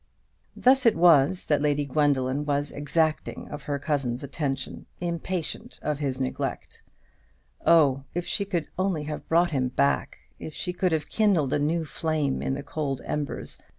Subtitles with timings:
[0.55, 6.19] Thus it was that Lady Gwendoline was exacting of her cousin's attention, impatient of his
[6.19, 6.81] neglect.
[7.67, 10.17] Oh, if she could have brought him back!
[10.39, 13.59] if she could have kindled a new flame in the cold embers!